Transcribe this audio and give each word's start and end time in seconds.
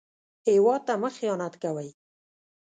هېواد 0.49 0.81
ته 0.87 0.93
مه 1.01 1.09
خيانت 1.17 1.53
کوئ 1.63 1.89